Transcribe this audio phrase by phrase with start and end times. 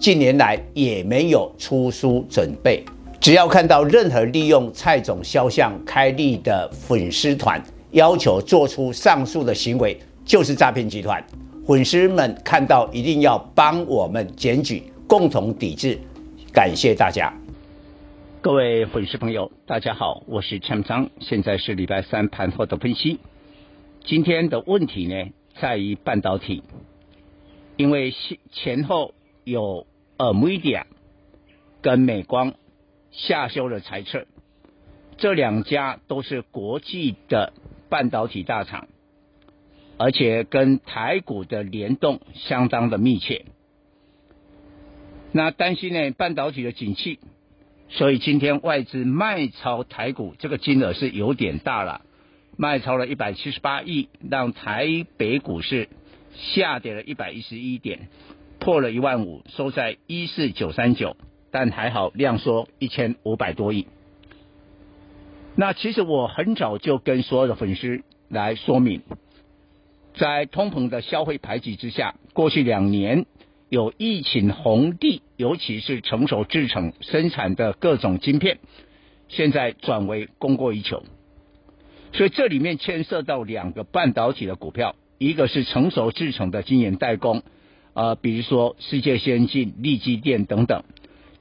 [0.00, 2.82] 近年来也没有出书准备。
[3.20, 11.22] 只要看到任何利用蔡总肖像开立的粉丝团，要求做出上述的行为，就是诈骗集团。
[11.66, 15.98] 粉丝们看到一定要帮我们检举，共同抵制。
[16.50, 17.30] 感谢大家。
[18.40, 23.18] 各位粉丝朋友，大家好，我是陈章，现在是礼拜三盘后的分析。
[24.06, 26.62] 今天的问题呢，在于半导体，
[27.76, 28.14] 因为
[28.50, 29.12] 前后
[29.44, 29.86] 有
[30.20, 30.84] NVIDIA
[31.80, 32.52] 跟美光
[33.10, 34.26] 下修了财测，
[35.16, 37.54] 这两家都是国际的
[37.88, 38.88] 半导体大厂，
[39.96, 43.46] 而且跟台股的联动相当的密切。
[45.32, 47.18] 那担心呢，半导体的景气。
[47.88, 52.02] 所以今天外资卖超台股，这个金额是有点大了，
[52.58, 55.88] 卖超了一百七十八亿，让台北股市
[56.34, 58.08] 下跌了一百一十一点，
[58.60, 61.16] 破了一万五，收在一四九三九，
[61.50, 63.88] 但还好量缩一千五百多亿。
[65.56, 69.02] 那其实我很早就跟所有的粉丝来说明，
[70.14, 73.26] 在通膨的消费排挤之下，过去两年。
[73.68, 78.58] 有疫情红利，尤其是成熟制程生产的各种晶片，
[79.28, 81.04] 现在转为供过于求，
[82.12, 87.44] 所以这里面牵涉到两个半导体的股票，一个是成熟制程的晶圆代工，
[87.94, 90.84] 呃，比如说世界先进、力积电等等，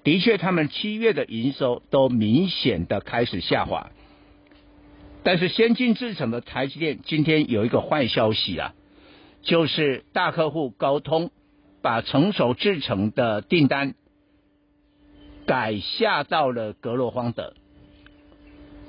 [0.04, 3.92] 的确他们七月的营收都明显的开始下滑，
[5.24, 8.74] 但是先进制程的台积电今天有一个坏消息啊，
[9.42, 11.32] 就是大客户高通。
[11.82, 13.94] 把成熟制程的订单
[15.46, 17.54] 改下到了格罗方德，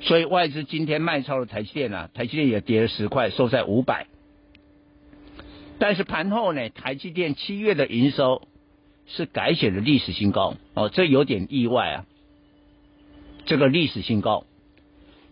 [0.01, 4.09] 所以外资今天卖超了台积电啊，台积电也跌了十块，收在五百。
[5.81, 8.47] 但是盘后呢，台积电七月的营收
[9.07, 12.07] 是改写了历史新高哦，这有点意外啊，
[13.47, 14.45] 这个历史新高。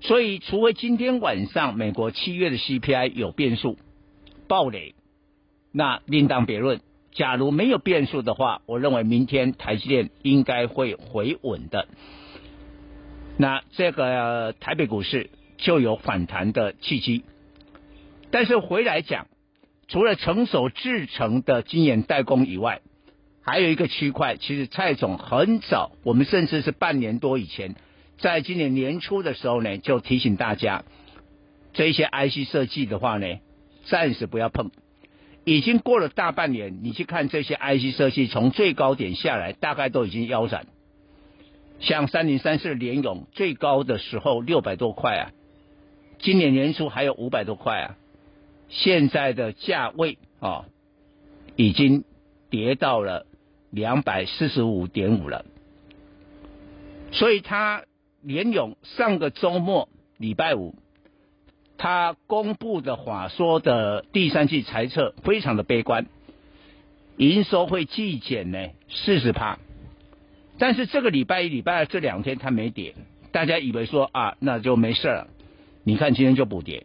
[0.00, 3.76] 所以，除非今天晚上美国七月的 CPI 有变数
[4.48, 4.94] 暴雷，
[5.70, 6.80] 那另当别论。
[7.12, 11.88] 假如没有变数的话，我认为明天台积电应该会回稳的。
[13.36, 17.24] 那这个台北股市就有反弹的契机。
[18.30, 19.26] 但是回来讲，
[19.88, 22.82] 除了成熟制程的晶圆代工以外，
[23.42, 27.74] 还有一个区块，其实蔡总很早，我们甚至是半年多以前，
[28.18, 30.84] 在今年年初的时候呢，就提醒大家，
[31.72, 33.26] 这些 IC 设计的话呢，
[33.86, 34.70] 暂时不要碰。
[35.44, 40.66] 已经过了大半年，你去看这些 IC 设计，从最高点下来，大概都已经腰斩。
[41.80, 45.30] 像三零三四联咏最高的时候六百多块啊，
[46.18, 47.96] 今年年初还有五百多块啊，
[48.68, 50.64] 现在的价位啊、哦，
[51.56, 52.04] 已经
[52.50, 53.26] 跌到了
[53.70, 55.44] 两百四十五点五了。
[57.12, 57.84] 所以他
[58.22, 60.74] 联咏上个周末礼拜五。
[61.80, 66.06] 他公布的话说的第三季财测非常的悲观，
[67.16, 69.60] 营收会季减呢四十趴，
[70.58, 72.96] 但是这个礼拜一礼拜二这两天它没跌，
[73.30, 75.28] 大家以为说啊那就没事了，
[75.84, 76.84] 你看今天就补跌，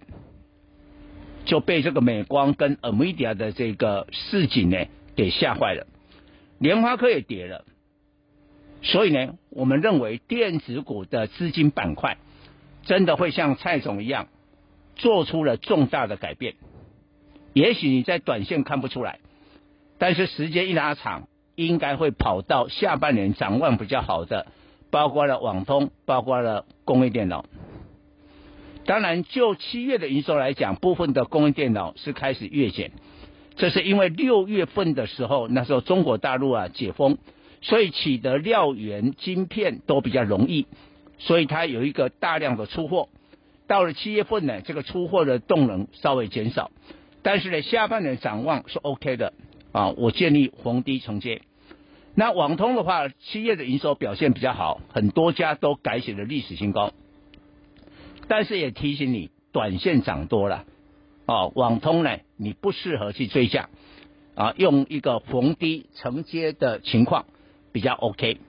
[1.46, 4.78] 就被这个美光跟 Amidia 的这个市景呢
[5.16, 5.88] 给吓坏了，
[6.60, 7.66] 联发科也跌了，
[8.82, 12.18] 所以呢我们认为电子股的资金板块
[12.84, 14.28] 真的会像蔡总一样。
[14.96, 16.54] 做出了重大的改变，
[17.54, 19.18] 也许你在短线看不出来，
[19.98, 24.46] 但是时间一拉长，应该会跑到下半年展望比较好的，
[24.92, 27.46] 包括了网通，包括了工业电脑。
[28.86, 32.92] 当然，就七月的营收来讲，部分的工业电脑是开始月减，
[33.56, 37.18] 这是因为六月份的时候，那时候中国大陆啊解封，
[37.62, 40.68] 所以取得料源晶片都比较容易，
[41.18, 43.08] 所以它有一个大量的出货。
[43.68, 46.70] 到了七月份呢，这个出货的动能稍微减少，
[47.22, 49.32] 但是呢，下半年展望是 OK 的
[49.72, 49.92] 啊。
[49.92, 51.42] 我建议逢低承接。
[52.16, 56.92] 那网通的话，七月的营收表现比较好，很多家都改写了历史新高。
[58.28, 60.66] 但是也提醒你，短线涨多了
[61.26, 63.70] 哦，网通呢，你不适合去追价。
[64.36, 67.28] 啊，用一个逢低承接的情况
[67.72, 68.40] 比较 OK。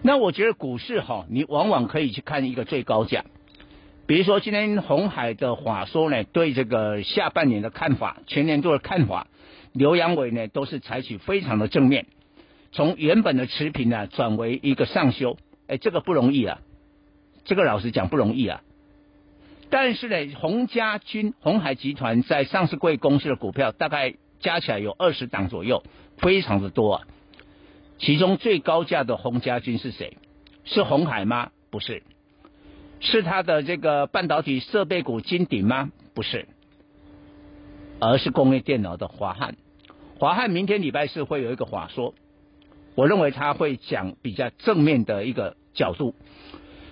[0.00, 3.26] 那我觉得股市哈，你往往可以去看一个最高价，
[4.06, 9.26] 比如说今天红海的法说呢，对这个下半年的看法、全年度的看法，
[9.72, 12.06] 刘阳伟呢都是采取非常的正面，
[12.72, 15.36] 从原本的持平呢转为一个上修，
[15.66, 16.62] 哎，这个不容易啊，
[17.44, 18.62] 这个老实讲不容易啊。
[19.70, 25.82] 但是呢，洪家军、鸿海集团在上市柜公司的股票大概加起来有二十档左右，
[26.18, 27.06] 非常的多啊。
[27.98, 30.18] 其中最高价的洪家军是谁？
[30.64, 31.50] 是红海吗？
[31.70, 32.02] 不是。
[33.00, 35.90] 是他的这个半导体设备股金鼎吗？
[36.14, 36.46] 不是。
[38.00, 39.56] 而是工业电脑的华汉。
[40.18, 42.14] 华汉明天礼拜四会有一个法说，
[42.94, 46.14] 我认为他会讲比较正面的一个角度。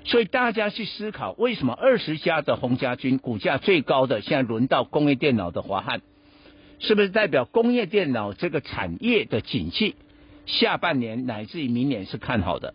[0.05, 6.03] 所以大家去思考，为什么二十家的红家军股价最高的，现在轮到工业电脑的华汉，
[6.81, 9.95] 是不是代表工业电脑这个产业的景气，
[10.45, 12.75] 下半年乃至于明年是看好的？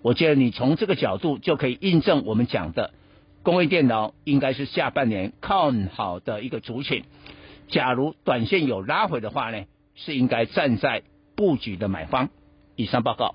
[0.00, 2.94] 我觉得你从这个角度就可以印证我们讲的，
[3.42, 7.04] 工业电脑应该是下半年看好的一个族群。
[7.68, 11.02] 假如短线有拉回的话呢，是应该站在
[11.36, 12.30] 布局的买方。
[12.74, 13.34] 以上报告。